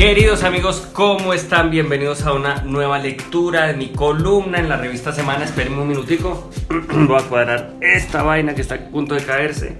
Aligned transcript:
Queridos 0.00 0.44
amigos, 0.44 0.88
¿cómo 0.94 1.34
están? 1.34 1.70
Bienvenidos 1.70 2.22
a 2.22 2.32
una 2.32 2.62
nueva 2.62 2.98
lectura 2.98 3.66
de 3.66 3.74
mi 3.74 3.88
columna 3.88 4.58
en 4.58 4.70
la 4.70 4.78
revista 4.78 5.12
Semana. 5.12 5.44
Espérenme 5.44 5.82
un 5.82 5.88
minutico. 5.88 6.50
Voy 6.70 7.20
a 7.20 7.28
cuadrar 7.28 7.74
esta 7.82 8.22
vaina 8.22 8.54
que 8.54 8.62
está 8.62 8.76
a 8.76 8.88
punto 8.88 9.14
de 9.14 9.22
caerse. 9.22 9.76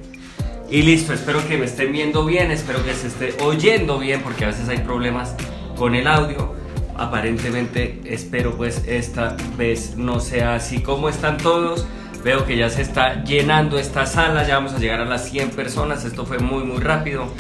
Y 0.69 0.83
listo, 0.83 1.15
espero 1.15 1.41
que 1.49 1.57
me 1.57 1.65
estén 1.65 1.91
viendo 1.91 2.27
bien, 2.27 2.51
espero 2.51 2.85
que 2.85 2.93
se 2.93 3.07
esté 3.07 3.35
oyendo 3.43 3.99
bien, 3.99 4.21
porque 4.21 4.45
a 4.45 4.49
veces 4.49 4.69
hay 4.69 4.81
problemas 4.81 5.35
con 5.75 5.95
el 5.95 6.07
audio. 6.07 6.55
Aparentemente, 6.99 8.03
espero 8.05 8.59
pues 8.59 8.83
esta 8.87 9.39
vez 9.57 9.97
no 9.97 10.21
sea 10.21 10.57
así. 10.57 10.83
¿Cómo 10.83 11.09
están 11.09 11.39
todos? 11.39 11.87
Veo 12.23 12.45
que 12.45 12.59
ya 12.59 12.69
se 12.69 12.83
está 12.83 13.25
llenando 13.25 13.79
esta 13.79 14.05
sala, 14.05 14.47
ya 14.47 14.57
vamos 14.57 14.75
a 14.75 14.79
llegar 14.79 15.01
a 15.01 15.07
las 15.07 15.31
100 15.31 15.53
personas, 15.53 16.05
esto 16.05 16.27
fue 16.27 16.39
muy 16.41 16.63
muy 16.63 16.81
rápido. 16.81 17.33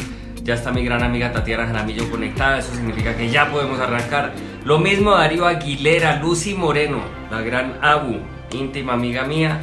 Ya 0.42 0.54
está 0.54 0.70
mi 0.70 0.82
gran 0.82 1.02
amiga 1.02 1.32
Tatiana 1.32 1.66
Jaramillo 1.66 2.10
conectada, 2.10 2.58
eso 2.58 2.74
significa 2.74 3.14
que 3.14 3.28
ya 3.28 3.50
podemos 3.50 3.78
arrancar. 3.78 4.32
Lo 4.64 4.78
mismo 4.78 5.10
Darío 5.10 5.46
Aguilera, 5.46 6.16
Lucy 6.16 6.54
Moreno, 6.54 7.00
la 7.30 7.42
gran 7.42 7.78
Abu, 7.82 8.16
íntima 8.52 8.94
amiga 8.94 9.24
mía 9.24 9.60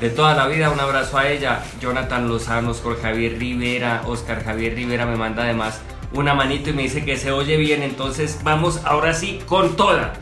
de 0.00 0.10
toda 0.10 0.34
la 0.34 0.46
vida, 0.46 0.70
un 0.70 0.78
abrazo 0.78 1.18
a 1.18 1.28
ella. 1.28 1.60
Jonathan 1.80 2.28
Lozano, 2.28 2.70
Oscar 2.70 2.96
Javier 3.02 3.38
Rivera, 3.38 4.02
Oscar 4.06 4.44
Javier 4.44 4.74
Rivera 4.74 5.06
me 5.06 5.16
manda 5.16 5.42
además 5.42 5.80
una 6.12 6.34
manito 6.34 6.70
y 6.70 6.72
me 6.72 6.82
dice 6.82 7.04
que 7.04 7.16
se 7.16 7.32
oye 7.32 7.56
bien, 7.56 7.82
entonces 7.82 8.38
vamos 8.44 8.82
ahora 8.84 9.12
sí 9.12 9.40
con 9.46 9.74
toda. 9.74 10.12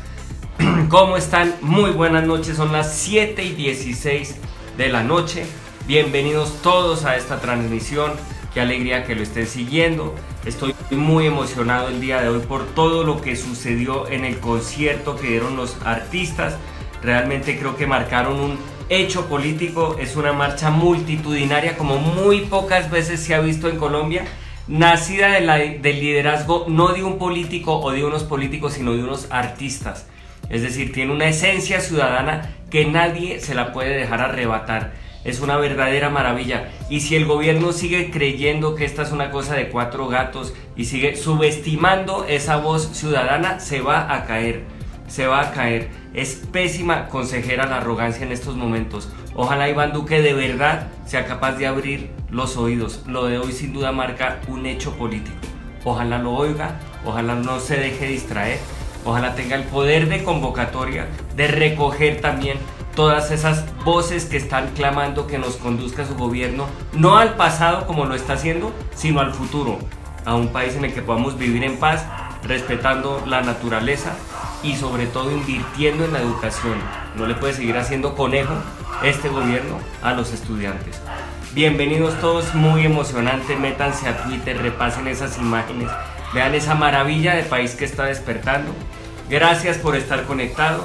¿Cómo 0.89 1.19
están? 1.19 1.55
Muy 1.61 1.91
buenas 1.91 2.25
noches, 2.25 2.57
son 2.57 2.73
las 2.73 2.97
7 2.97 3.45
y 3.45 3.51
16 3.51 4.37
de 4.79 4.89
la 4.89 5.03
noche. 5.03 5.45
Bienvenidos 5.87 6.63
todos 6.63 7.05
a 7.05 7.17
esta 7.17 7.39
transmisión 7.41 8.13
qué 8.55 8.61
alegría 8.61 9.05
que 9.05 9.17
lo 9.17 9.23
estén 9.23 9.49
siguiendo. 9.49 10.15
Estoy 10.47 10.75
muy 10.93 11.27
emocionado 11.27 11.89
el 11.89 12.01
día 12.01 12.23
de 12.23 12.29
hoy 12.29 12.39
por 12.39 12.65
todo 12.67 13.03
lo 13.03 13.21
que 13.21 13.35
sucedió 13.35 14.09
en 14.09 14.25
el 14.25 14.39
concierto 14.39 15.17
que 15.17 15.27
dieron 15.27 15.57
los 15.57 15.77
artistas. 15.85 16.57
Realmente 17.03 17.59
creo 17.59 17.77
que 17.77 17.89
marcaron 17.89 18.39
un 18.39 18.59
hecho 18.89 19.27
político. 19.27 19.97
Es 19.99 20.15
una 20.15 20.33
marcha 20.33 20.71
multitudinaria 20.71 21.77
como 21.77 21.99
muy 21.99 22.43
pocas 22.43 22.91
veces 22.91 23.21
se 23.21 23.35
ha 23.35 23.41
visto 23.41 23.69
en 23.69 23.77
Colombia. 23.77 24.25
Nacida 24.69 25.33
del 25.33 25.83
liderazgo 25.83 26.67
no 26.69 26.93
de 26.95 27.03
un 27.03 27.19
político 27.19 27.81
o 27.81 27.91
de 27.91 28.05
unos 28.05 28.23
políticos, 28.23 28.75
sino 28.75 28.93
de 28.93 29.03
unos 29.03 29.27
artistas. 29.31 30.07
Es 30.49 30.63
decir, 30.63 30.93
tiene 30.93 31.13
una 31.13 31.27
esencia 31.27 31.81
ciudadana 31.81 32.51
que 32.71 32.87
nadie 32.87 33.41
se 33.41 33.55
la 33.55 33.73
puede 33.73 33.97
dejar 33.97 34.21
arrebatar 34.21 34.93
es 35.25 35.41
una 35.41 35.57
verdadera 35.57 36.11
maravilla. 36.11 36.71
Y 36.89 37.01
si 37.01 37.17
el 37.17 37.25
gobierno 37.25 37.73
sigue 37.73 38.11
creyendo 38.11 38.75
que 38.75 38.85
esta 38.85 39.03
es 39.03 39.13
una 39.13 39.31
cosa 39.31 39.55
de 39.55 39.69
cuatro 39.69 40.09
gatos 40.09 40.55
y 40.77 40.85
sigue 40.85 41.17
subestimando 41.17 42.25
esa 42.29 42.57
voz 42.57 42.91
ciudadana, 42.93 43.59
se 43.61 43.81
va 43.81 44.15
a 44.15 44.27
caer. 44.27 44.65
Se 45.09 45.27
va 45.27 45.41
a 45.41 45.53
caer. 45.53 45.89
Es 46.13 46.43
pésima 46.53 47.09
consejera 47.09 47.67
la 47.67 47.79
arrogancia 47.79 48.25
en 48.25 48.33
estos 48.33 48.57
momentos. 48.57 49.11
Ojalá 49.35 49.69
Iván 49.69 49.93
Duque 49.93 50.23
de 50.23 50.33
verdad 50.33 50.89
sea 51.07 51.27
capaz 51.27 51.53
de 51.53 51.67
abrir 51.67 52.11
los 52.31 52.57
oídos. 52.57 53.03
Lo 53.07 53.27
de 53.27 53.39
hoy 53.39 53.53
sin 53.53 53.73
duda 53.73 53.93
marca 53.93 54.41
un 54.49 54.67
hecho 54.67 54.97
político. 54.97 55.37
Ojalá 55.85 56.19
lo 56.19 56.33
oiga, 56.33 56.81
ojalá 57.05 57.35
no 57.35 57.61
se 57.61 57.77
deje 57.77 58.07
distraer, 58.07 58.59
ojalá 59.05 59.35
tenga 59.35 59.57
el 59.57 59.65
poder 59.65 60.09
de 60.09 60.25
convocatoria, 60.25 61.07
de 61.37 61.47
recoger 61.47 62.23
también 62.23 62.57
todas 62.95 63.31
esas 63.31 63.65
voces 63.85 64.25
que 64.25 64.37
están 64.37 64.69
clamando 64.69 65.27
que 65.27 65.39
nos 65.39 65.57
conduzca 65.57 66.07
su 66.07 66.15
gobierno, 66.15 66.67
no 66.93 67.17
al 67.17 67.35
pasado 67.35 67.87
como 67.87 68.05
lo 68.05 68.15
está 68.15 68.35
haciendo, 68.35 68.73
sino 68.95 69.21
al 69.21 69.35
futuro, 69.35 69.79
a 70.25 70.35
un 70.35 70.49
país 70.49 70.77
en 70.77 70.85
el 70.85 70.95
que 70.95 71.03
podamos 71.03 71.37
vivir 71.37 71.65
en 71.65 71.79
paz, 71.79 72.05
respetando 72.45 73.23
la 73.27 73.41
naturaleza 73.41 74.15
y 74.63 74.77
sobre 74.77 75.07
todo 75.07 75.31
invirtiendo 75.33 76.05
en 76.05 76.13
la 76.13 76.21
educación. 76.21 76.79
No 77.17 77.27
le 77.27 77.35
puede 77.35 77.55
seguir 77.55 77.77
haciendo 77.77 78.15
conejo 78.15 78.55
este 79.03 79.29
gobierno 79.29 79.79
a 80.03 80.13
los 80.13 80.33
estudiantes. 80.33 81.01
Bienvenidos 81.53 82.19
todos, 82.21 82.55
muy 82.55 82.85
emocionante, 82.85 83.57
métanse 83.57 84.09
a 84.09 84.25
Twitter, 84.25 84.61
repasen 84.61 85.07
esas 85.07 85.39
imágenes, 85.39 85.89
vean 86.33 86.55
esa 86.55 86.75
maravilla 86.75 87.35
de 87.35 87.45
país 87.45 87.75
que 87.75 87.85
está 87.85 88.05
despertando. 88.05 88.73
Gracias 89.29 89.79
por 89.79 89.97
estar 89.97 90.25
conectados 90.25 90.85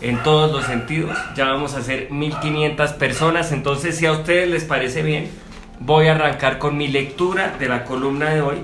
en 0.00 0.22
todos 0.22 0.52
los 0.52 0.64
sentidos. 0.64 1.16
Ya 1.34 1.46
vamos 1.46 1.74
a 1.74 1.82
ser 1.82 2.10
1500 2.10 2.92
personas, 2.92 3.52
entonces 3.52 3.96
si 3.96 4.06
a 4.06 4.12
ustedes 4.12 4.48
les 4.48 4.64
parece 4.64 5.02
bien, 5.02 5.30
voy 5.80 6.08
a 6.08 6.14
arrancar 6.14 6.58
con 6.58 6.76
mi 6.76 6.88
lectura 6.88 7.56
de 7.58 7.68
la 7.68 7.84
columna 7.84 8.30
de 8.30 8.40
hoy, 8.40 8.56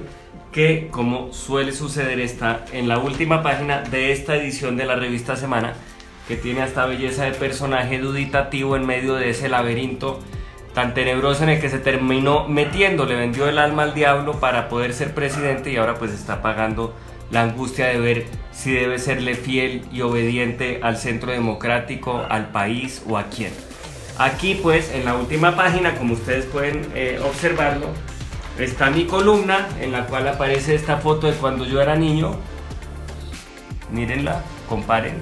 que 0.52 0.88
como 0.90 1.32
suele 1.32 1.72
suceder 1.72 2.20
está 2.20 2.64
en 2.72 2.88
la 2.88 2.98
última 2.98 3.42
página 3.42 3.80
de 3.80 4.12
esta 4.12 4.36
edición 4.36 4.76
de 4.76 4.86
la 4.86 4.96
revista 4.96 5.36
Semana, 5.36 5.74
que 6.28 6.36
tiene 6.36 6.64
esta 6.64 6.86
belleza 6.86 7.24
de 7.24 7.32
personaje 7.32 7.98
duditativo 7.98 8.76
en 8.76 8.86
medio 8.86 9.14
de 9.14 9.30
ese 9.30 9.48
laberinto 9.48 10.20
tan 10.74 10.92
tenebroso 10.92 11.44
en 11.44 11.50
el 11.50 11.60
que 11.60 11.70
se 11.70 11.78
terminó 11.78 12.48
metiendo, 12.48 13.06
le 13.06 13.14
vendió 13.14 13.48
el 13.48 13.58
alma 13.58 13.84
al 13.84 13.94
diablo 13.94 14.40
para 14.40 14.68
poder 14.68 14.92
ser 14.92 15.14
presidente 15.14 15.70
y 15.70 15.76
ahora 15.76 15.94
pues 15.94 16.12
está 16.12 16.42
pagando 16.42 16.94
la 17.30 17.42
angustia 17.42 17.86
de 17.86 18.00
ver 18.00 18.26
si 18.54 18.72
debe 18.72 18.98
serle 18.98 19.34
fiel 19.34 19.84
y 19.92 20.02
obediente 20.02 20.80
al 20.82 20.96
centro 20.96 21.32
democrático, 21.32 22.24
al 22.28 22.50
país 22.50 23.02
o 23.08 23.18
a 23.18 23.24
quién. 23.24 23.52
Aquí 24.16 24.54
pues 24.62 24.92
en 24.92 25.04
la 25.04 25.16
última 25.16 25.56
página, 25.56 25.96
como 25.96 26.14
ustedes 26.14 26.46
pueden 26.46 26.86
eh, 26.94 27.20
observarlo, 27.24 27.88
está 28.58 28.90
mi 28.90 29.06
columna 29.06 29.68
en 29.80 29.90
la 29.90 30.06
cual 30.06 30.28
aparece 30.28 30.74
esta 30.74 30.98
foto 30.98 31.26
de 31.26 31.34
cuando 31.34 31.64
yo 31.66 31.82
era 31.82 31.96
niño. 31.96 32.36
Mírenla, 33.90 34.42
comparen. 34.68 35.16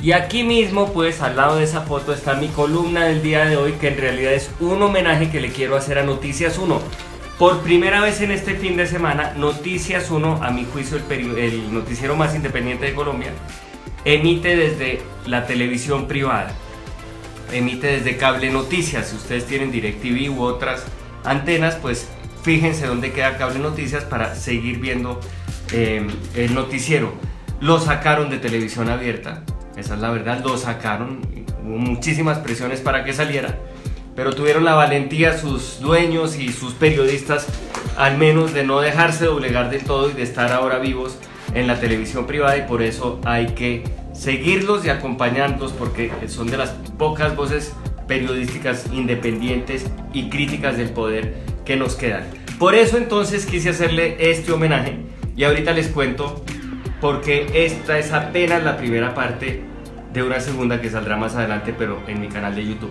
Y 0.00 0.12
aquí 0.12 0.44
mismo 0.44 0.92
pues 0.92 1.20
al 1.20 1.36
lado 1.36 1.56
de 1.56 1.64
esa 1.64 1.82
foto 1.82 2.14
está 2.14 2.34
mi 2.34 2.48
columna 2.48 3.04
del 3.04 3.22
día 3.22 3.44
de 3.44 3.56
hoy 3.56 3.72
que 3.72 3.88
en 3.88 3.98
realidad 3.98 4.32
es 4.32 4.50
un 4.60 4.80
homenaje 4.80 5.30
que 5.30 5.40
le 5.40 5.50
quiero 5.50 5.76
hacer 5.76 5.98
a 5.98 6.04
Noticias 6.04 6.56
1 6.56 6.80
por 7.40 7.62
primera 7.62 8.02
vez 8.02 8.20
en 8.20 8.32
este 8.32 8.54
fin 8.54 8.76
de 8.76 8.86
semana, 8.86 9.32
Noticias 9.34 10.10
1, 10.10 10.40
a 10.42 10.50
mi 10.50 10.66
juicio 10.66 10.98
el, 11.08 11.72
noticiero 11.72 12.14
más 12.14 12.34
independiente 12.34 12.84
de 12.84 12.94
Colombia, 12.94 13.30
emite 14.04 14.54
desde 14.56 15.00
la 15.24 15.46
televisión 15.46 16.06
privada, 16.06 16.52
emite 17.50 17.86
desde 17.86 18.18
Cable 18.18 18.50
Noticias. 18.50 19.08
Si 19.08 19.16
ustedes 19.16 19.46
tienen 19.46 19.72
DirecTV 19.72 20.38
u 20.38 20.42
otras 20.42 20.84
antenas, 21.24 21.76
pues 21.76 22.10
fíjense 22.42 22.86
dónde 22.86 23.10
queda 23.12 23.38
Cable 23.38 23.60
Noticias 23.60 24.04
para 24.04 24.34
seguir 24.34 24.78
viendo 24.78 25.18
em, 25.72 26.08
el 26.34 26.54
noticiero. 26.54 27.14
Lo 27.58 27.80
sacaron 27.80 28.28
de 28.28 28.36
televisión 28.36 28.90
abierta, 28.90 29.44
esa 29.78 29.94
es 29.94 30.00
la 30.00 30.10
verdad, 30.10 30.44
lo 30.44 30.58
sacaron, 30.58 31.22
hubo 31.64 31.78
muchísimas 31.78 32.36
presiones 32.40 32.82
para 32.82 33.02
que 33.02 33.14
saliera 33.14 33.56
pero 34.14 34.32
tuvieron 34.32 34.64
la 34.64 34.74
valentía 34.74 35.38
sus 35.38 35.80
dueños 35.80 36.38
y 36.38 36.52
sus 36.52 36.74
periodistas 36.74 37.46
al 37.96 38.18
menos 38.18 38.54
de 38.54 38.64
no 38.64 38.80
dejarse 38.80 39.26
doblegar 39.26 39.70
del 39.70 39.84
todo 39.84 40.10
y 40.10 40.14
de 40.14 40.22
estar 40.22 40.52
ahora 40.52 40.78
vivos 40.78 41.18
en 41.54 41.66
la 41.66 41.80
televisión 41.80 42.26
privada 42.26 42.56
y 42.56 42.62
por 42.62 42.82
eso 42.82 43.20
hay 43.24 43.48
que 43.48 43.84
seguirlos 44.12 44.84
y 44.84 44.90
acompañarlos 44.90 45.72
porque 45.72 46.10
son 46.28 46.48
de 46.48 46.56
las 46.56 46.70
pocas 46.98 47.34
voces 47.36 47.74
periodísticas 48.06 48.86
independientes 48.92 49.86
y 50.12 50.28
críticas 50.28 50.76
del 50.76 50.90
poder 50.90 51.34
que 51.64 51.76
nos 51.76 51.94
quedan. 51.94 52.24
Por 52.58 52.74
eso 52.74 52.98
entonces 52.98 53.46
quise 53.46 53.70
hacerle 53.70 54.16
este 54.30 54.52
homenaje 54.52 54.98
y 55.36 55.44
ahorita 55.44 55.72
les 55.72 55.88
cuento 55.88 56.44
porque 57.00 57.46
esta 57.54 57.98
es 57.98 58.12
apenas 58.12 58.62
la 58.62 58.76
primera 58.76 59.14
parte 59.14 59.62
de 60.12 60.22
una 60.22 60.40
segunda 60.40 60.80
que 60.80 60.90
saldrá 60.90 61.16
más 61.16 61.34
adelante 61.36 61.74
pero 61.76 62.02
en 62.06 62.20
mi 62.20 62.28
canal 62.28 62.54
de 62.54 62.66
YouTube. 62.66 62.90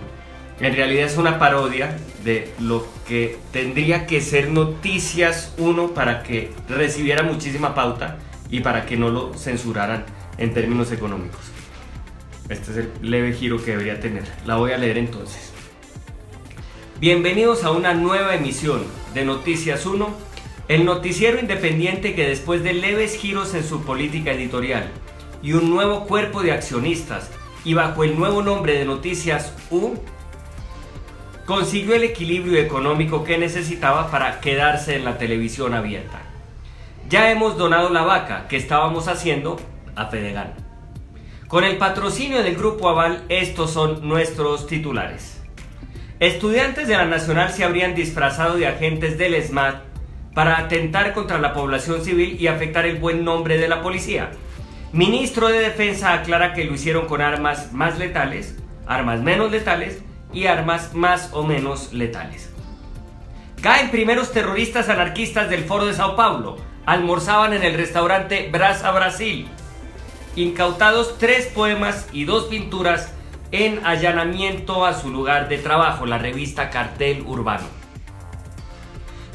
En 0.60 0.76
realidad 0.76 1.06
es 1.06 1.16
una 1.16 1.38
parodia 1.38 1.96
de 2.22 2.52
lo 2.60 2.86
que 3.08 3.38
tendría 3.50 4.06
que 4.06 4.20
ser 4.20 4.50
Noticias 4.50 5.54
1 5.56 5.94
para 5.94 6.22
que 6.22 6.50
recibiera 6.68 7.22
muchísima 7.22 7.74
pauta 7.74 8.18
y 8.50 8.60
para 8.60 8.84
que 8.84 8.98
no 8.98 9.08
lo 9.08 9.32
censuraran 9.32 10.04
en 10.36 10.52
términos 10.52 10.92
económicos. 10.92 11.40
Este 12.50 12.72
es 12.72 12.76
el 12.76 12.90
leve 13.00 13.32
giro 13.32 13.56
que 13.64 13.70
debería 13.70 14.00
tener. 14.00 14.24
La 14.44 14.56
voy 14.56 14.72
a 14.72 14.76
leer 14.76 14.98
entonces. 14.98 15.50
Bienvenidos 17.00 17.64
a 17.64 17.70
una 17.70 17.94
nueva 17.94 18.34
emisión 18.34 18.82
de 19.14 19.24
Noticias 19.24 19.86
1, 19.86 20.14
el 20.68 20.84
noticiero 20.84 21.40
independiente 21.40 22.14
que 22.14 22.28
después 22.28 22.62
de 22.62 22.74
leves 22.74 23.16
giros 23.16 23.54
en 23.54 23.64
su 23.64 23.82
política 23.82 24.32
editorial 24.32 24.90
y 25.42 25.54
un 25.54 25.70
nuevo 25.70 26.04
cuerpo 26.04 26.42
de 26.42 26.52
accionistas 26.52 27.30
y 27.64 27.72
bajo 27.72 28.04
el 28.04 28.18
nuevo 28.18 28.42
nombre 28.42 28.74
de 28.74 28.84
Noticias 28.84 29.54
U, 29.70 29.94
consiguió 31.50 31.96
el 31.96 32.04
equilibrio 32.04 32.60
económico 32.60 33.24
que 33.24 33.36
necesitaba 33.36 34.08
para 34.08 34.38
quedarse 34.38 34.94
en 34.94 35.04
la 35.04 35.18
televisión 35.18 35.74
abierta. 35.74 36.20
Ya 37.08 37.32
hemos 37.32 37.58
donado 37.58 37.90
la 37.90 38.02
vaca 38.02 38.46
que 38.46 38.56
estábamos 38.56 39.08
haciendo 39.08 39.60
a 39.96 40.06
Fedegan. 40.06 40.54
Con 41.48 41.64
el 41.64 41.76
patrocinio 41.76 42.44
del 42.44 42.54
Grupo 42.54 42.88
Aval, 42.88 43.24
estos 43.28 43.72
son 43.72 44.08
nuestros 44.08 44.68
titulares. 44.68 45.42
Estudiantes 46.20 46.86
de 46.86 46.96
la 46.96 47.06
Nacional 47.06 47.50
se 47.50 47.64
habrían 47.64 47.96
disfrazado 47.96 48.56
de 48.56 48.68
agentes 48.68 49.18
del 49.18 49.34
SMAT 49.42 49.82
para 50.32 50.56
atentar 50.56 51.12
contra 51.14 51.40
la 51.40 51.52
población 51.52 52.04
civil 52.04 52.36
y 52.38 52.46
afectar 52.46 52.86
el 52.86 52.98
buen 52.98 53.24
nombre 53.24 53.58
de 53.58 53.66
la 53.66 53.82
policía. 53.82 54.30
Ministro 54.92 55.48
de 55.48 55.58
Defensa 55.58 56.12
aclara 56.12 56.54
que 56.54 56.62
lo 56.62 56.74
hicieron 56.74 57.06
con 57.06 57.20
armas 57.20 57.72
más 57.72 57.98
letales, 57.98 58.56
armas 58.86 59.20
menos 59.20 59.50
letales 59.50 60.00
y 60.32 60.46
armas 60.46 60.94
más 60.94 61.30
o 61.32 61.42
menos 61.42 61.92
letales. 61.92 62.50
Caen 63.60 63.90
primeros 63.90 64.32
terroristas 64.32 64.88
anarquistas 64.88 65.50
del 65.50 65.64
Foro 65.64 65.86
de 65.86 65.94
Sao 65.94 66.16
Paulo. 66.16 66.56
Almorzaban 66.86 67.52
en 67.52 67.62
el 67.62 67.74
restaurante 67.74 68.48
Brasa 68.50 68.90
Brasil. 68.90 69.48
Incautados 70.34 71.16
tres 71.18 71.46
poemas 71.46 72.08
y 72.12 72.24
dos 72.24 72.44
pinturas 72.44 73.12
en 73.52 73.84
allanamiento 73.84 74.86
a 74.86 74.94
su 74.94 75.10
lugar 75.10 75.48
de 75.48 75.58
trabajo, 75.58 76.06
la 76.06 76.18
revista 76.18 76.70
Cartel 76.70 77.22
Urbano. 77.26 77.66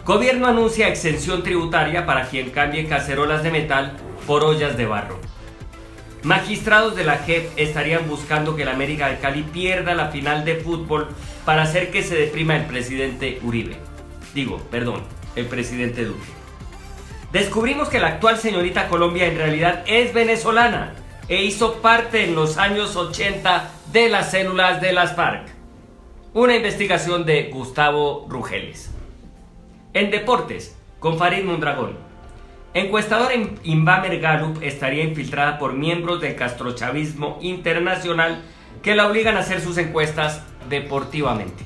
Gobierno 0.06 0.47
anuncia 0.47 0.88
exención 0.88 1.44
tributaria 1.44 2.06
para 2.06 2.27
quien 2.27 2.50
cambie 2.51 2.88
cacerolas 2.88 3.44
de 3.44 3.51
metal 3.51 3.97
por 4.25 4.44
ollas 4.44 4.77
de 4.77 4.86
barro. 4.86 5.19
Magistrados 6.25 6.95
de 6.95 7.04
la 7.04 7.19
JEP 7.19 7.51
estarían 7.56 8.10
buscando 8.10 8.56
que 8.56 8.63
el 8.63 8.69
América 8.69 9.10
de 9.10 9.19
Cali 9.19 9.44
pierda 9.44 9.94
la 9.94 10.07
final 10.07 10.44
de 10.44 10.56
fútbol 10.56 11.10
para 11.45 11.62
hacer 11.62 11.92
que 11.92 12.01
se 12.01 12.16
deprima 12.16 12.56
el 12.56 12.66
presidente 12.66 13.39
Uribe. 13.44 13.77
Digo, 14.33 14.57
perdón, 14.72 15.04
el 15.36 15.45
presidente 15.45 16.04
Duque. 16.04 16.25
Descubrimos 17.31 17.89
que 17.89 18.00
la 18.00 18.07
actual 18.07 18.39
señorita 18.39 18.88
Colombia 18.88 19.27
en 19.27 19.38
realidad 19.38 19.83
es 19.86 20.16
venezolana 20.16 20.95
e 21.27 21.44
hizo 21.44 21.75
parte 21.75 22.24
en 22.24 22.33
los 22.33 22.57
años 22.57 22.95
80 22.95 23.69
de 23.92 24.10
las 24.10 24.31
células 24.31 24.81
de 24.81 24.94
las 24.94 25.16
FARC. 25.16 25.48
Una 26.33 26.56
investigación 26.56 27.28
de 27.28 27.51
Gustavo 27.54 28.25
Rugeles. 28.28 28.89
En 29.94 30.10
deportes, 30.10 30.75
con 31.00 31.19
Farid 31.19 31.44
Mondragón. 31.44 32.00
Encuestador 32.75 33.31
en 33.31 33.57
Inbamer 33.63 34.19
Gallup 34.19 34.62
estaría 34.62 35.01
infiltrada 35.01 35.57
por 35.57 35.72
miembros 35.72 36.19
del 36.19 36.36
castrochavismo 36.36 37.39
internacional 37.42 38.44
que 38.83 38.95
la 38.95 39.07
obligan 39.07 39.38
a 39.38 39.39
hacer 39.39 39.62
sus 39.62 39.77
encuestas 39.77 40.44
deportivamente. 40.69 41.63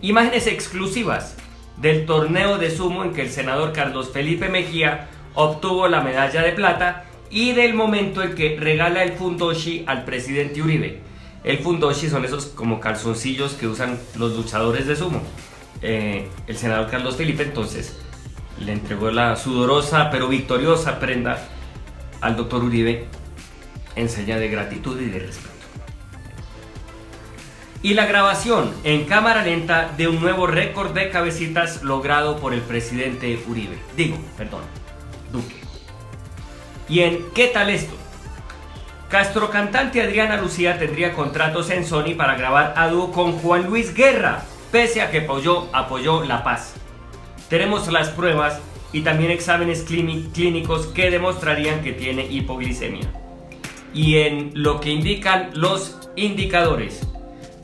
Imágenes 0.00 0.46
exclusivas 0.46 1.36
del 1.76 2.06
torneo 2.06 2.56
de 2.56 2.70
sumo 2.70 3.02
en 3.02 3.12
que 3.12 3.22
el 3.22 3.30
senador 3.30 3.72
Carlos 3.72 4.12
Felipe 4.12 4.48
Mejía 4.48 5.08
obtuvo 5.34 5.88
la 5.88 6.02
medalla 6.02 6.42
de 6.42 6.52
plata 6.52 7.06
y 7.28 7.50
del 7.50 7.74
momento 7.74 8.22
en 8.22 8.36
que 8.36 8.56
regala 8.60 9.02
el 9.02 9.14
fundoshi 9.14 9.82
al 9.88 10.04
presidente 10.04 10.62
Uribe. 10.62 11.00
El 11.42 11.58
fundoshi 11.58 12.08
son 12.08 12.24
esos 12.24 12.46
como 12.46 12.78
calzoncillos 12.78 13.54
que 13.54 13.66
usan 13.66 13.98
los 14.16 14.36
luchadores 14.36 14.86
de 14.86 14.94
sumo. 14.94 15.20
Eh, 15.82 16.28
el 16.46 16.56
senador 16.56 16.88
Carlos 16.88 17.16
Felipe 17.16 17.42
entonces 17.42 17.98
le 18.60 18.72
entregó 18.72 19.10
la 19.10 19.36
sudorosa 19.36 20.10
pero 20.10 20.28
victoriosa 20.28 21.00
prenda 21.00 21.38
al 22.20 22.36
doctor 22.36 22.62
Uribe 22.62 23.06
en 23.96 24.08
señal 24.08 24.40
de 24.40 24.48
gratitud 24.48 25.00
y 25.00 25.06
de 25.06 25.18
respeto. 25.18 25.50
Y 27.82 27.94
la 27.94 28.04
grabación 28.04 28.74
en 28.84 29.06
cámara 29.06 29.42
lenta 29.42 29.90
de 29.96 30.06
un 30.06 30.20
nuevo 30.20 30.46
récord 30.46 30.92
de 30.92 31.08
cabecitas 31.08 31.82
logrado 31.82 32.36
por 32.36 32.52
el 32.52 32.60
presidente 32.60 33.42
Uribe. 33.48 33.78
Digo, 33.96 34.18
perdón, 34.36 34.62
Duque. 35.32 35.56
¿Y 36.88 37.00
en 37.00 37.30
qué 37.34 37.46
tal 37.46 37.70
esto? 37.70 37.94
Castro 39.08 39.50
cantante 39.50 40.02
Adriana 40.02 40.36
Lucía 40.36 40.78
tendría 40.78 41.14
contratos 41.14 41.70
en 41.70 41.86
Sony 41.86 42.14
para 42.16 42.36
grabar 42.36 42.74
a 42.76 42.88
dúo 42.88 43.12
con 43.12 43.32
Juan 43.38 43.64
Luis 43.64 43.94
Guerra, 43.94 44.42
pese 44.70 45.00
a 45.00 45.10
que 45.10 45.20
apoyó, 45.20 45.68
apoyó 45.72 46.22
la 46.22 46.44
paz. 46.44 46.79
Tenemos 47.50 47.90
las 47.90 48.10
pruebas 48.10 48.60
y 48.92 49.00
también 49.00 49.32
exámenes 49.32 49.82
clínicos 49.82 50.86
que 50.86 51.10
demostrarían 51.10 51.82
que 51.82 51.92
tiene 51.92 52.26
hipoglicemia. 52.26 53.10
Y 53.92 54.18
en 54.18 54.52
lo 54.54 54.80
que 54.80 54.90
indican 54.90 55.50
los 55.54 55.98
indicadores, 56.14 57.04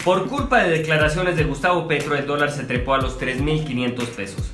por 0.05 0.27
culpa 0.27 0.65
de 0.65 0.79
declaraciones 0.79 1.37
de 1.37 1.45
Gustavo 1.45 1.87
Petro, 1.87 2.17
el 2.17 2.27
dólar 2.27 2.51
se 2.51 2.65
trepó 2.65 2.95
a 2.95 2.99
los 2.99 3.21
3.500 3.21 4.07
pesos. 4.09 4.51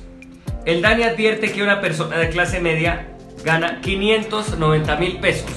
El 0.65 0.83
DANI 0.83 1.01
advierte 1.01 1.51
que 1.51 1.63
una 1.63 1.81
persona 1.81 2.17
de 2.17 2.29
clase 2.29 2.59
media 2.59 3.17
gana 3.43 3.81
590 3.81 4.95
mil 4.97 5.19
pesos. 5.19 5.51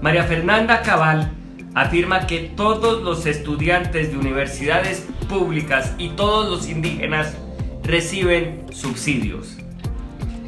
María 0.00 0.22
Fernanda 0.22 0.82
Cabal 0.82 1.32
afirma 1.74 2.28
que 2.28 2.52
todos 2.56 3.02
los 3.02 3.26
estudiantes 3.26 4.12
de 4.12 4.18
universidades 4.18 5.08
públicas 5.28 5.92
y 5.98 6.10
todos 6.10 6.48
los 6.48 6.68
indígenas 6.68 7.36
reciben 7.90 8.66
subsidios. 8.72 9.56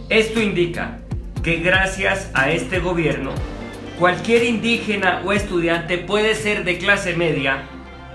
Esto 0.08 0.40
indica 0.40 0.98
que 1.42 1.56
gracias 1.56 2.30
a 2.34 2.50
este 2.50 2.78
gobierno, 2.78 3.32
cualquier 3.98 4.44
indígena 4.44 5.22
o 5.24 5.32
estudiante 5.32 5.98
puede 5.98 6.36
ser 6.36 6.62
de 6.64 6.78
clase 6.78 7.16
media, 7.16 7.64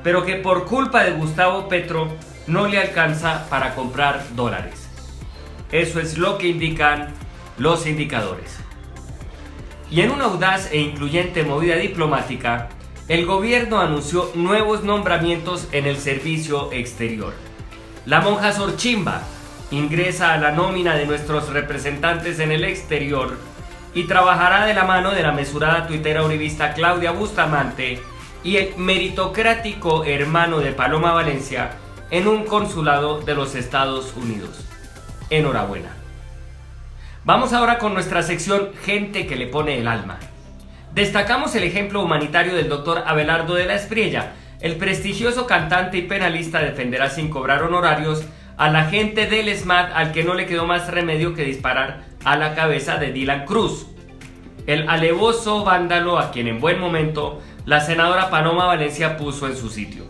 pero 0.02 0.24
que 0.24 0.36
por 0.36 0.66
culpa 0.66 1.04
de 1.04 1.12
Gustavo 1.12 1.68
Petro 1.68 2.08
no 2.48 2.68
le 2.68 2.80
alcanza 2.80 3.50
para 3.50 3.76
comprar 3.76 4.24
dólares. 4.36 4.88
Eso 5.74 6.00
es 6.00 6.18
lo 6.18 6.38
que 6.38 6.48
indican 6.48 7.14
los 7.58 7.86
indicadores. 7.86 8.58
Y 9.92 10.02
en 10.02 10.12
una 10.12 10.26
audaz 10.26 10.72
e 10.72 10.80
incluyente 10.80 11.44
movida 11.44 11.76
diplomática, 11.76 12.70
el 13.10 13.26
gobierno 13.26 13.80
anunció 13.80 14.32
nuevos 14.36 14.84
nombramientos 14.84 15.68
en 15.74 15.86
el 15.86 15.98
servicio 15.98 16.72
exterior. 16.72 17.47
La 18.08 18.22
monja 18.22 18.54
Sorchimba 18.54 19.20
ingresa 19.70 20.34
a 20.34 20.38
la 20.38 20.52
nómina 20.52 20.96
de 20.96 21.06
nuestros 21.06 21.50
representantes 21.50 22.40
en 22.40 22.54
el 22.54 22.64
exterior 22.64 23.38
y 23.94 24.06
trabajará 24.06 24.66
de 24.66 24.74
la 24.74 24.86
mano 24.86 25.12
de 25.12 25.24
la 25.24 25.34
mesurada 25.34 25.88
tuitera 25.88 26.24
uribista 26.24 26.74
Claudia 26.74 27.12
Bustamante 27.12 28.02
y 28.46 28.56
el 28.56 28.78
meritocrático 28.78 30.06
hermano 30.06 30.60
de 30.60 30.72
Paloma 30.72 31.12
Valencia 31.12 31.72
en 32.10 32.30
un 32.30 32.46
consulado 32.46 33.20
de 33.20 33.36
los 33.36 33.56
Estados 33.56 34.14
Unidos. 34.16 34.66
Enhorabuena. 35.30 35.90
Vamos 37.26 37.52
ahora 37.52 37.78
con 37.78 37.94
nuestra 37.94 38.24
sección 38.24 38.70
Gente 38.86 39.28
que 39.28 39.36
le 39.36 39.48
pone 39.48 39.80
el 39.80 39.88
alma. 39.90 40.18
Destacamos 40.94 41.54
el 41.56 41.66
ejemplo 41.66 42.02
humanitario 42.02 42.56
del 42.56 42.70
doctor 42.70 43.04
Abelardo 43.06 43.56
de 43.56 43.66
la 43.66 43.76
Espriella. 43.76 44.32
El 44.60 44.78
prestigioso 44.78 45.46
cantante 45.46 45.98
y 45.98 46.02
penalista 46.04 46.60
defenderá 46.60 47.10
sin 47.10 47.30
cobrar 47.30 47.62
honorarios 47.62 48.24
a 48.58 48.70
la 48.70 48.86
gente 48.86 49.28
del 49.28 49.56
SMAT 49.56 49.92
al 49.94 50.12
que 50.12 50.24
no 50.24 50.34
le 50.34 50.48
quedó 50.48 50.66
más 50.66 50.90
remedio 50.90 51.36
que 51.36 51.44
disparar 51.44 52.06
a 52.26 52.36
la 52.38 52.56
cabeza 52.56 52.98
de 52.98 53.12
Dylan 53.12 53.46
Cruz. 53.46 53.86
El 54.66 54.90
alevoso 54.90 55.64
vándalo 55.64 56.18
a 56.18 56.32
quien 56.32 56.48
en 56.48 56.60
buen 56.60 56.80
momento 56.80 57.40
la 57.66 57.82
senadora 57.82 58.32
Paloma 58.32 58.66
Valencia 58.66 59.16
puso 59.16 59.48
en 59.48 59.56
su 59.56 59.70
sitio. 59.70 60.06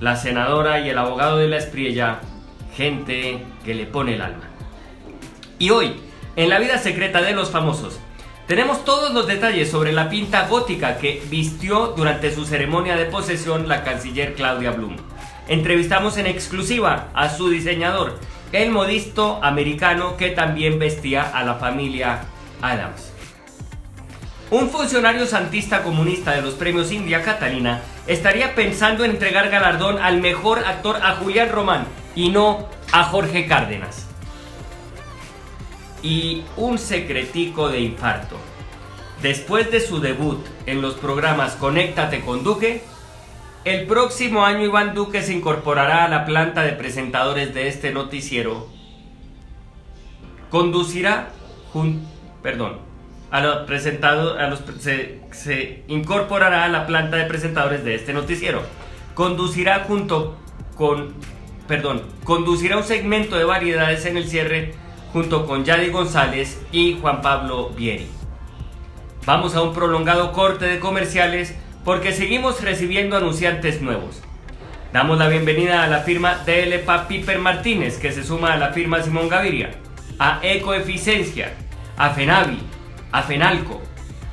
La 0.00 0.14
senadora 0.14 0.78
y 0.78 0.88
el 0.88 0.98
abogado 0.98 1.38
de 1.38 1.48
la 1.48 1.56
Espriella, 1.56 2.20
gente 2.76 3.42
que 3.64 3.74
le 3.74 3.86
pone 3.86 4.14
el 4.14 4.22
alma. 4.22 4.44
Y 5.58 5.70
hoy, 5.70 5.96
en 6.36 6.48
la 6.48 6.60
vida 6.60 6.78
secreta 6.78 7.20
de 7.22 7.32
los 7.32 7.50
famosos, 7.50 7.98
tenemos 8.48 8.82
todos 8.82 9.12
los 9.12 9.26
detalles 9.26 9.70
sobre 9.70 9.92
la 9.92 10.08
pinta 10.08 10.48
gótica 10.48 10.96
que 10.96 11.22
vistió 11.28 11.88
durante 11.88 12.34
su 12.34 12.46
ceremonia 12.46 12.96
de 12.96 13.04
posesión 13.04 13.68
la 13.68 13.84
canciller 13.84 14.34
Claudia 14.34 14.70
Blum. 14.70 14.96
Entrevistamos 15.48 16.16
en 16.16 16.26
exclusiva 16.26 17.08
a 17.12 17.28
su 17.28 17.50
diseñador, 17.50 18.18
el 18.52 18.70
modisto 18.70 19.38
americano 19.42 20.16
que 20.16 20.30
también 20.30 20.78
vestía 20.78 21.24
a 21.24 21.44
la 21.44 21.56
familia 21.56 22.20
Adams. 22.62 23.12
Un 24.50 24.70
funcionario 24.70 25.26
santista 25.26 25.82
comunista 25.82 26.32
de 26.32 26.40
los 26.40 26.54
premios 26.54 26.90
India 26.90 27.22
Catalina 27.22 27.82
estaría 28.06 28.54
pensando 28.54 29.04
en 29.04 29.10
entregar 29.10 29.50
galardón 29.50 29.98
al 29.98 30.22
mejor 30.22 30.60
actor 30.60 30.96
a 31.02 31.16
Julián 31.16 31.50
Román 31.50 31.86
y 32.14 32.30
no 32.30 32.66
a 32.92 33.04
Jorge 33.04 33.46
Cárdenas 33.46 34.07
y 36.02 36.44
un 36.56 36.78
secretico 36.78 37.68
de 37.68 37.80
infarto. 37.80 38.36
Después 39.22 39.70
de 39.70 39.80
su 39.80 40.00
debut 40.00 40.44
en 40.66 40.80
los 40.80 40.94
programas 40.94 41.56
Conéctate 41.56 42.20
con 42.20 42.44
Duque, 42.44 42.82
el 43.64 43.86
próximo 43.86 44.44
año 44.44 44.64
Iván 44.64 44.94
Duque 44.94 45.22
se 45.22 45.34
incorporará 45.34 46.04
a 46.04 46.08
la 46.08 46.24
planta 46.24 46.62
de 46.62 46.72
presentadores 46.72 47.52
de 47.52 47.68
este 47.68 47.92
noticiero. 47.92 48.68
Conducirá, 50.50 51.30
perdón, 52.42 52.78
a 53.30 53.40
los 53.40 53.68
a 53.68 54.46
los, 54.48 54.62
se, 54.80 55.20
se 55.32 55.82
incorporará 55.88 56.64
a 56.64 56.68
la 56.68 56.86
planta 56.86 57.16
de 57.16 57.24
presentadores 57.24 57.84
de 57.84 57.96
este 57.96 58.12
noticiero. 58.12 58.62
Conducirá 59.14 59.84
junto 59.86 60.38
con, 60.76 61.14
perdón, 61.66 62.02
conducirá 62.24 62.76
un 62.76 62.84
segmento 62.84 63.36
de 63.36 63.44
variedades 63.44 64.06
en 64.06 64.16
el 64.16 64.28
cierre 64.28 64.74
junto 65.12 65.46
con 65.46 65.64
Yadi 65.64 65.90
González 65.90 66.60
y 66.72 66.98
Juan 67.00 67.22
Pablo 67.22 67.70
Vieri. 67.70 68.08
Vamos 69.26 69.54
a 69.54 69.62
un 69.62 69.74
prolongado 69.74 70.32
corte 70.32 70.64
de 70.64 70.80
comerciales 70.80 71.54
porque 71.84 72.12
seguimos 72.12 72.62
recibiendo 72.62 73.16
anunciantes 73.16 73.80
nuevos. 73.82 74.22
Damos 74.92 75.18
la 75.18 75.28
bienvenida 75.28 75.82
a 75.82 75.86
la 75.86 76.00
firma 76.00 76.36
DLPA 76.46 77.08
Piper 77.08 77.38
Martínez, 77.38 77.98
que 77.98 78.10
se 78.10 78.24
suma 78.24 78.54
a 78.54 78.56
la 78.56 78.72
firma 78.72 79.02
Simón 79.02 79.28
Gaviria, 79.28 79.72
a 80.18 80.40
Ecoeficiencia, 80.42 81.52
a 81.98 82.10
FENAVI, 82.10 82.58
a 83.12 83.22
FENALCO, 83.22 83.82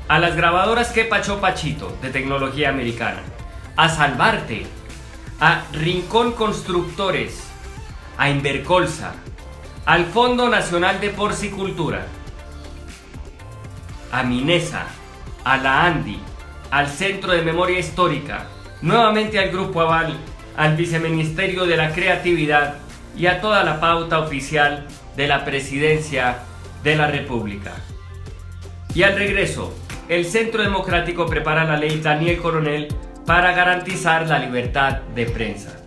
a 0.08 0.20
las 0.20 0.36
grabadoras 0.36 0.92
que 0.92 1.04
Pacho 1.04 1.42
Pachito 1.42 1.98
de 2.02 2.10
tecnología 2.10 2.70
americana, 2.70 3.22
a 3.76 3.90
Salvarte, 3.90 4.66
a 5.42 5.64
Rincón 5.74 6.32
Constructores, 6.32 7.50
a 8.18 8.30
Invercolsa, 8.30 9.14
al 9.86 10.06
Fondo 10.06 10.50
Nacional 10.50 11.00
de 11.00 11.12
Porcicultura, 11.12 12.08
a 14.12 14.24
Minesa, 14.24 14.88
a 15.44 15.58
la 15.58 15.86
ANDI, 15.86 16.20
al 16.72 16.88
Centro 16.88 17.32
de 17.34 17.44
Memoria 17.44 17.78
Histórica, 17.78 18.48
nuevamente 18.82 19.38
al 19.38 19.52
Grupo 19.52 19.82
Aval, 19.82 20.18
al 20.58 20.76
Viceministerio 20.76 21.66
de 21.68 21.78
la 21.78 21.92
Creatividad 21.94 22.76
y 23.16 23.28
a 23.28 23.40
toda 23.42 23.64
la 23.64 23.80
pauta 23.80 24.20
oficial 24.20 24.88
de 25.16 25.28
la 25.28 25.46
Presidencia 25.46 26.40
de 26.84 26.96
la 26.96 27.06
República. 27.06 27.74
Y 28.96 29.04
al 29.04 29.16
regreso, 29.16 29.72
el 30.10 30.26
Centro 30.26 30.64
Democrático 30.64 31.28
prepara 31.28 31.64
la 31.64 31.78
ley 31.78 32.00
Daniel 32.00 32.40
Coronel 32.40 32.88
para 33.28 33.52
garantizar 33.52 34.28
la 34.28 34.40
libertad 34.40 35.02
de 35.14 35.28
prensa. 35.28 35.78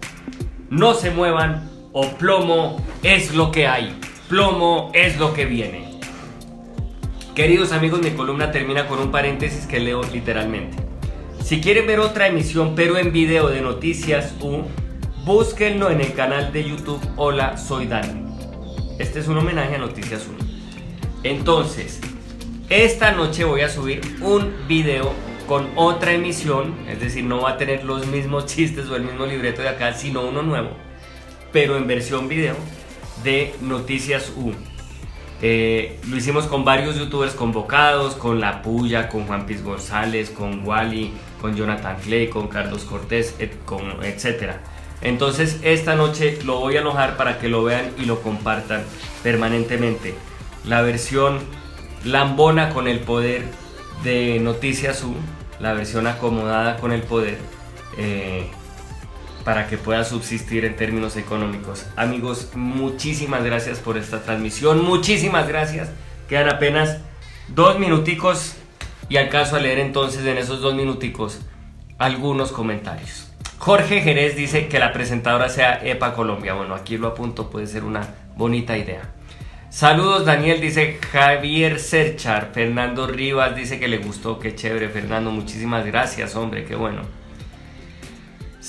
No 0.70 0.94
se 0.94 1.10
muevan 1.10 1.67
o 1.92 2.08
plomo 2.16 2.82
es 3.02 3.34
lo 3.34 3.50
que 3.50 3.66
hay, 3.66 3.98
plomo 4.28 4.90
es 4.94 5.18
lo 5.18 5.34
que 5.34 5.44
viene. 5.44 5.98
Queridos 7.34 7.72
amigos, 7.72 8.00
mi 8.02 8.10
columna 8.10 8.50
termina 8.50 8.86
con 8.88 8.98
un 8.98 9.10
paréntesis 9.10 9.66
que 9.66 9.80
leo 9.80 10.02
literalmente. 10.12 10.76
Si 11.42 11.60
quieren 11.60 11.86
ver 11.86 12.00
otra 12.00 12.26
emisión 12.26 12.74
pero 12.74 12.98
en 12.98 13.12
video 13.12 13.48
de 13.48 13.60
Noticias 13.60 14.34
U, 14.40 14.62
búsquenlo 15.24 15.90
en 15.90 16.00
el 16.00 16.12
canal 16.14 16.52
de 16.52 16.68
YouTube 16.68 17.00
Hola, 17.16 17.56
soy 17.56 17.86
Dani. 17.86 18.28
Este 18.98 19.20
es 19.20 19.28
un 19.28 19.38
homenaje 19.38 19.76
a 19.76 19.78
Noticias 19.78 20.26
1. 20.26 20.38
Entonces, 21.22 22.00
esta 22.68 23.12
noche 23.12 23.44
voy 23.44 23.62
a 23.62 23.68
subir 23.68 24.00
un 24.20 24.52
video 24.66 25.12
con 25.46 25.68
otra 25.76 26.12
emisión, 26.12 26.74
es 26.86 27.00
decir, 27.00 27.24
no 27.24 27.40
va 27.40 27.50
a 27.50 27.56
tener 27.56 27.84
los 27.84 28.06
mismos 28.06 28.46
chistes 28.46 28.88
o 28.88 28.96
el 28.96 29.04
mismo 29.04 29.24
libreto 29.24 29.62
de 29.62 29.70
acá, 29.70 29.94
sino 29.94 30.20
uno 30.20 30.42
nuevo, 30.42 30.70
pero 31.52 31.76
en 31.76 31.86
versión 31.86 32.28
video 32.28 32.54
de 33.24 33.54
Noticias 33.60 34.32
U. 34.36 34.52
Eh, 35.40 36.00
lo 36.08 36.16
hicimos 36.16 36.46
con 36.46 36.64
varios 36.64 36.96
youtubers 36.96 37.34
convocados, 37.34 38.14
con 38.14 38.40
La 38.40 38.60
Puya, 38.62 39.08
con 39.08 39.26
Juan 39.26 39.46
Piz 39.46 39.62
González, 39.62 40.30
con 40.30 40.66
Wally, 40.66 41.12
con 41.40 41.54
Jonathan 41.54 41.96
Clay, 42.02 42.28
con 42.28 42.48
Carlos 42.48 42.84
Cortés, 42.84 43.36
con, 43.64 44.04
etc. 44.04 44.54
Entonces 45.00 45.60
esta 45.62 45.94
noche 45.94 46.38
lo 46.44 46.58
voy 46.58 46.76
a 46.76 46.80
alojar 46.80 47.16
para 47.16 47.38
que 47.38 47.48
lo 47.48 47.62
vean 47.62 47.92
y 47.98 48.04
lo 48.04 48.20
compartan 48.20 48.82
permanentemente. 49.22 50.14
La 50.64 50.82
versión 50.82 51.38
lambona 52.04 52.70
con 52.70 52.88
el 52.88 53.00
poder 53.00 53.44
de 54.02 54.40
Noticias 54.40 55.04
U, 55.04 55.14
la 55.60 55.72
versión 55.72 56.08
acomodada 56.08 56.76
con 56.78 56.90
el 56.92 57.02
poder, 57.02 57.38
eh, 57.96 58.48
para 59.48 59.66
que 59.66 59.78
pueda 59.78 60.04
subsistir 60.04 60.66
en 60.66 60.76
términos 60.76 61.16
económicos. 61.16 61.86
Amigos, 61.96 62.50
muchísimas 62.54 63.42
gracias 63.42 63.78
por 63.78 63.96
esta 63.96 64.20
transmisión, 64.20 64.84
muchísimas 64.84 65.48
gracias. 65.48 65.88
Quedan 66.28 66.50
apenas 66.50 66.98
dos 67.48 67.78
minuticos 67.78 68.56
y 69.08 69.16
alcanzo 69.16 69.56
a 69.56 69.60
leer 69.60 69.78
entonces 69.78 70.26
en 70.26 70.36
esos 70.36 70.60
dos 70.60 70.74
minuticos 70.74 71.40
algunos 71.96 72.52
comentarios. 72.52 73.32
Jorge 73.56 74.02
Jerez 74.02 74.36
dice 74.36 74.68
que 74.68 74.78
la 74.78 74.92
presentadora 74.92 75.48
sea 75.48 75.80
EPA 75.82 76.12
Colombia. 76.12 76.52
Bueno, 76.52 76.74
aquí 76.74 76.98
lo 76.98 77.08
apunto, 77.08 77.48
puede 77.48 77.66
ser 77.66 77.84
una 77.84 78.06
bonita 78.36 78.76
idea. 78.76 79.14
Saludos 79.70 80.26
Daniel, 80.26 80.60
dice 80.60 80.98
Javier 81.10 81.80
Serchar. 81.80 82.50
Fernando 82.52 83.06
Rivas 83.06 83.56
dice 83.56 83.80
que 83.80 83.88
le 83.88 83.96
gustó, 83.96 84.38
qué 84.38 84.54
chévere 84.54 84.90
Fernando, 84.90 85.30
muchísimas 85.30 85.86
gracias 85.86 86.36
hombre, 86.36 86.66
qué 86.66 86.74
bueno. 86.74 87.00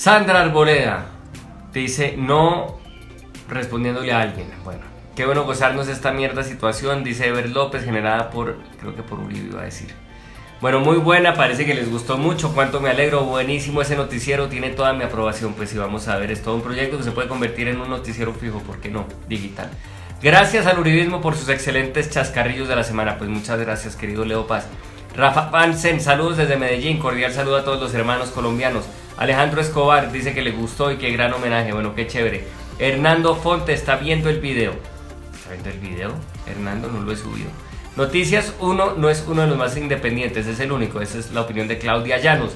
Sandra 0.00 0.40
Arboleda 0.40 1.08
dice 1.74 2.14
no 2.16 2.78
respondiéndole 3.50 4.10
a 4.14 4.22
alguien. 4.22 4.46
Bueno, 4.64 4.80
qué 5.14 5.26
bueno 5.26 5.44
gozarnos 5.44 5.88
esta 5.88 6.10
mierda 6.10 6.42
situación, 6.42 7.04
dice 7.04 7.28
Ever 7.28 7.50
López, 7.50 7.84
generada 7.84 8.30
por, 8.30 8.56
creo 8.80 8.96
que 8.96 9.02
por 9.02 9.20
Uribe 9.20 9.48
iba 9.50 9.60
a 9.60 9.64
decir. 9.64 9.94
Bueno, 10.62 10.80
muy 10.80 10.96
buena, 10.96 11.34
parece 11.34 11.66
que 11.66 11.74
les 11.74 11.90
gustó 11.90 12.16
mucho, 12.16 12.54
cuánto 12.54 12.80
me 12.80 12.88
alegro, 12.88 13.24
buenísimo 13.24 13.82
ese 13.82 13.94
noticiero, 13.94 14.48
tiene 14.48 14.70
toda 14.70 14.94
mi 14.94 15.04
aprobación, 15.04 15.52
pues 15.52 15.68
si 15.68 15.76
vamos 15.76 16.08
a 16.08 16.16
ver, 16.16 16.30
es 16.30 16.42
todo 16.42 16.54
un 16.54 16.62
proyecto 16.62 16.96
que 16.96 17.04
se 17.04 17.12
puede 17.12 17.28
convertir 17.28 17.68
en 17.68 17.78
un 17.78 17.90
noticiero 17.90 18.32
fijo, 18.32 18.60
¿por 18.60 18.80
qué 18.80 18.88
no? 18.88 19.04
Digital. 19.28 19.68
Gracias 20.22 20.66
al 20.66 20.78
Uribismo 20.78 21.20
por 21.20 21.36
sus 21.36 21.50
excelentes 21.50 22.08
chascarrillos 22.08 22.68
de 22.68 22.76
la 22.76 22.84
semana. 22.84 23.18
Pues 23.18 23.28
muchas 23.28 23.60
gracias, 23.60 23.96
querido 23.96 24.24
Leo 24.24 24.46
Paz. 24.46 24.66
Rafa 25.14 25.50
Pansen, 25.50 26.00
saludos 26.00 26.38
desde 26.38 26.56
Medellín. 26.56 26.98
Cordial 26.98 27.34
saludo 27.34 27.58
a 27.58 27.64
todos 27.64 27.78
los 27.78 27.92
hermanos 27.92 28.30
colombianos. 28.30 28.86
Alejandro 29.16 29.60
Escobar 29.60 30.12
dice 30.12 30.32
que 30.34 30.42
le 30.42 30.52
gustó 30.52 30.90
y 30.90 30.96
qué 30.96 31.10
gran 31.10 31.32
homenaje. 31.32 31.72
Bueno, 31.72 31.94
qué 31.94 32.06
chévere. 32.06 32.44
Hernando 32.78 33.34
Fonte 33.34 33.72
está 33.72 33.96
viendo 33.96 34.30
el 34.30 34.40
video. 34.40 34.72
¿Está 35.34 35.50
viendo 35.50 35.70
el 35.70 35.78
video? 35.78 36.12
Hernando, 36.46 36.88
no 36.88 37.00
lo 37.00 37.12
he 37.12 37.16
subido. 37.16 37.50
Noticias 37.96 38.54
1 38.60 38.94
no 38.96 39.10
es 39.10 39.24
uno 39.28 39.42
de 39.42 39.48
los 39.48 39.58
más 39.58 39.76
independientes, 39.76 40.46
es 40.46 40.60
el 40.60 40.72
único. 40.72 41.00
Esa 41.00 41.18
es 41.18 41.32
la 41.32 41.42
opinión 41.42 41.68
de 41.68 41.78
Claudia 41.78 42.18
Llanos. 42.18 42.52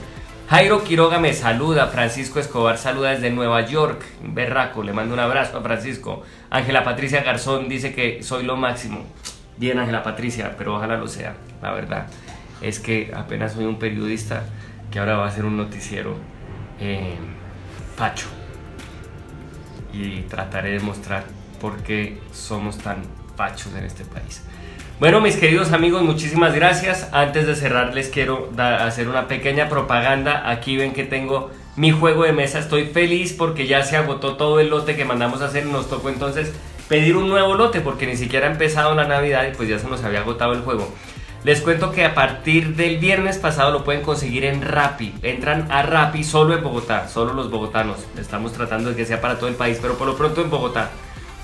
Jairo 0.49 0.85
Quiroga 0.85 1.19
me 1.19 1.33
saluda, 1.33 1.87
Francisco 1.87 2.39
Escobar 2.39 2.77
saluda 2.77 3.11
desde 3.11 3.31
Nueva 3.31 3.63
York, 3.67 4.05
berraco, 4.23 4.83
le 4.83 4.93
mando 4.93 5.15
un 5.15 5.21
abrazo 5.21 5.59
a 5.59 5.63
Francisco. 5.63 6.23
Ángela 6.51 6.85
Patricia 6.85 7.23
Garzón 7.23 7.69
dice 7.69 7.95
que 7.95 8.23
soy 8.23 8.45
lo 8.45 8.55
máximo. 8.57 9.07
Bien, 9.57 9.79
Ángela 9.79 10.03
Patricia, 10.03 10.55
pero 10.59 10.77
ojalá 10.77 10.99
lo 10.99 11.09
sea, 11.09 11.35
la 11.63 11.73
verdad. 11.73 12.09
Es 12.61 12.79
que 12.79 13.11
apenas 13.17 13.55
soy 13.55 13.65
un 13.65 13.79
periodista 13.79 14.45
que 14.91 14.99
ahora 14.99 15.17
va 15.17 15.27
a 15.27 15.31
ser 15.31 15.47
un 15.47 15.57
noticiero 15.57 16.17
eh, 16.81 17.16
facho. 17.97 18.26
Y 19.93 20.23
trataré 20.23 20.73
de 20.73 20.81
mostrar 20.81 21.25
por 21.61 21.78
qué 21.83 22.21
somos 22.33 22.78
tan 22.78 23.02
fachos 23.37 23.73
en 23.75 23.85
este 23.85 24.04
país. 24.04 24.43
Bueno, 25.00 25.21
mis 25.21 25.37
queridos 25.37 25.73
amigos, 25.73 26.02
muchísimas 26.02 26.54
gracias. 26.54 27.09
Antes 27.12 27.47
de 27.47 27.57
cerrar, 27.57 27.95
les 27.95 28.09
quiero 28.09 28.50
hacer 28.57 29.09
una 29.09 29.26
pequeña 29.26 29.69
propaganda. 29.69 30.49
Aquí 30.49 30.76
ven 30.76 30.93
que 30.93 31.04
tengo 31.04 31.50
mi 31.76 31.90
juego 31.90 32.25
de 32.25 32.33
mesa. 32.33 32.61
Estoy 32.61 32.87
feliz 32.87 33.33
porque 33.33 33.66
ya 33.66 33.83
se 33.83 33.97
agotó 33.97 34.37
todo 34.37 34.61
el 34.61 34.71
lote 34.71 34.95
que 34.95 35.04
mandamos 35.04 35.43
a 35.43 35.47
hacer. 35.47 35.66
Nos 35.66 35.88
tocó 35.88 36.11
entonces 36.11 36.52
pedir 36.88 37.16
un 37.16 37.28
nuevo 37.28 37.54
lote 37.54 37.81
porque 37.81 38.07
ni 38.07 38.16
siquiera 38.16 38.47
ha 38.47 38.52
empezado 38.52 38.95
la 38.95 39.04
Navidad 39.04 39.47
y 39.50 39.57
pues 39.57 39.69
ya 39.69 39.78
se 39.78 39.88
nos 39.88 40.04
había 40.04 40.21
agotado 40.21 40.52
el 40.52 40.61
juego. 40.61 40.88
Les 41.45 41.61
cuento 41.61 41.93
que 41.93 42.07
a 42.07 42.15
partir 42.15 42.75
del 42.75 42.97
viernes 42.97 43.37
pasado 43.37 43.71
lo 43.71 43.85
pueden 43.85 44.01
conseguir 44.01 44.47
en 44.47 44.63
Rappi. 44.63 45.13
Entran 45.23 45.71
a 45.71 45.83
Rappi 45.83 46.25
solo 46.25 46.57
en 46.57 46.65
Bogotá, 46.65 47.07
solo 47.07 47.35
los 47.35 47.51
bogotanos. 47.51 47.99
Estamos 48.19 48.55
tratando 48.55 48.89
de 48.89 48.97
que 48.97 49.05
sea 49.05 49.21
para 49.21 49.39
todo 49.39 49.49
el 49.51 49.55
país, 49.55 49.79
pero 49.83 49.99
por 49.99 50.07
lo 50.07 50.17
pronto 50.17 50.41
en 50.41 50.49
Bogotá. 50.49 50.89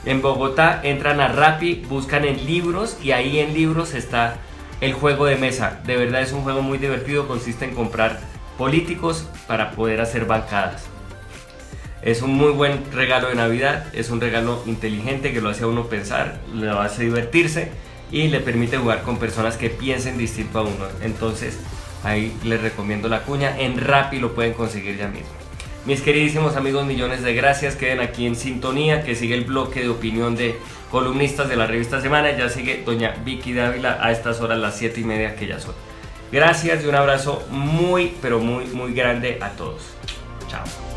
En 0.06 0.22
Bogotá 0.22 0.80
entran 0.82 1.20
a 1.20 1.28
Rappi, 1.28 1.84
buscan 1.86 2.24
en 2.24 2.46
libros 2.46 2.96
y 3.02 3.10
ahí 3.10 3.40
en 3.40 3.52
libros 3.52 3.92
está 3.92 4.38
el 4.80 4.94
juego 4.94 5.26
de 5.26 5.36
mesa. 5.36 5.80
De 5.84 5.98
verdad 5.98 6.22
es 6.22 6.32
un 6.32 6.44
juego 6.44 6.62
muy 6.62 6.78
divertido, 6.78 7.28
consiste 7.28 7.66
en 7.66 7.74
comprar 7.74 8.20
políticos 8.56 9.28
para 9.46 9.72
poder 9.72 10.00
hacer 10.00 10.24
bancadas. 10.24 10.86
Es 12.00 12.22
un 12.22 12.32
muy 12.32 12.52
buen 12.52 12.90
regalo 12.90 13.28
de 13.28 13.34
Navidad, 13.34 13.84
es 13.92 14.08
un 14.08 14.22
regalo 14.22 14.62
inteligente 14.64 15.34
que 15.34 15.42
lo 15.42 15.50
hace 15.50 15.64
a 15.64 15.66
uno 15.66 15.88
pensar, 15.88 16.40
le 16.54 16.70
hace 16.70 17.04
divertirse 17.04 17.89
y 18.10 18.28
le 18.28 18.40
permite 18.40 18.76
jugar 18.76 19.02
con 19.02 19.18
personas 19.18 19.56
que 19.56 19.70
piensen 19.70 20.18
distinto 20.18 20.58
a 20.58 20.62
uno. 20.62 20.86
Entonces 21.02 21.58
ahí 22.02 22.36
les 22.44 22.60
recomiendo 22.60 23.08
la 23.08 23.22
cuña, 23.22 23.58
en 23.58 23.78
Rappi 23.78 24.18
lo 24.18 24.34
pueden 24.34 24.54
conseguir 24.54 24.96
ya 24.96 25.08
mismo. 25.08 25.40
Mis 25.86 26.02
queridísimos 26.02 26.56
amigos, 26.56 26.84
millones 26.84 27.22
de 27.22 27.34
gracias. 27.34 27.74
Queden 27.74 28.00
aquí 28.00 28.26
en 28.26 28.36
sintonía, 28.36 29.02
que 29.02 29.14
sigue 29.14 29.34
el 29.34 29.44
bloque 29.44 29.80
de 29.80 29.88
opinión 29.88 30.36
de 30.36 30.58
columnistas 30.90 31.48
de 31.48 31.56
la 31.56 31.66
revista 31.66 32.02
Semana. 32.02 32.36
Ya 32.36 32.50
sigue 32.50 32.82
doña 32.84 33.14
Vicky 33.24 33.54
Dávila 33.54 33.98
a 34.00 34.12
estas 34.12 34.40
horas, 34.42 34.58
las 34.58 34.76
7 34.76 35.00
y 35.00 35.04
media 35.04 35.36
que 35.36 35.46
ya 35.46 35.58
son. 35.58 35.74
Gracias 36.30 36.84
y 36.84 36.86
un 36.86 36.94
abrazo 36.94 37.42
muy, 37.50 38.12
pero 38.20 38.40
muy, 38.40 38.66
muy 38.66 38.92
grande 38.92 39.38
a 39.40 39.50
todos. 39.50 39.82
Chao. 40.48 40.89